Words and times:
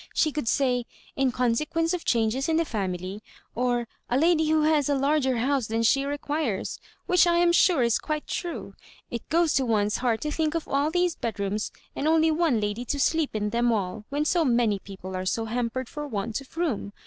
She 0.15 0.31
could 0.31 0.47
say,' 0.47 0.87
In 1.15 1.31
consequence 1.31 1.93
of 1.93 2.05
changes 2.05 2.49
in 2.49 2.57
the 2.57 2.65
family,' 2.65 3.21
or, 3.53 3.87
* 3.99 4.09
A 4.09 4.17
lady 4.17 4.49
who 4.49 4.63
has 4.63 4.89
a 4.89 4.95
larger 4.97 5.37
house 5.37 5.67
than 5.67 5.83
she 5.83 6.05
requires:' 6.05 6.79
which 7.05 7.27
I 7.27 7.37
am 7.37 7.51
sure 7.51 7.83
is 7.83 7.99
quite 7.99 8.25
true. 8.25 8.73
It 9.11 9.29
goes 9.29 9.53
to 9.53 9.63
one's 9.63 9.97
heart 9.97 10.21
to 10.21 10.29
thmk 10.29 10.55
of 10.55 10.67
all 10.67 10.89
these 10.89 11.13
bedrooms 11.13 11.71
and 11.95 12.07
only 12.07 12.31
one 12.31 12.59
lady 12.59 12.83
to 12.85 12.99
sleep 12.99 13.35
in 13.35 13.51
them 13.51 13.71
aU— 13.71 14.03
when 14.09 14.25
so 14.25 14.43
many 14.43 14.79
people 14.79 15.15
are 15.15 15.23
so 15.27 15.45
hampered 15.45 15.87
for 15.87 16.07
want 16.07 16.41
of 16.41 16.57
room. 16.57 16.93